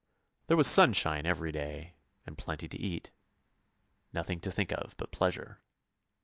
There 0.47 0.57
was 0.57 0.65
sunshine 0.65 1.27
even 1.27 1.51
day, 1.51 1.93
and 2.25 2.35
plenty:: 2.35 2.67
e 2.73 2.97
rt 2.97 3.11
nothing 4.11 4.39
to 4.41 4.49
think 4.51 4.71
of 4.71 4.97
but 4.97 5.11
pleasure! 5.11 5.61